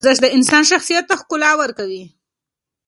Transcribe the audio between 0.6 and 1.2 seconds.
شخصیت ته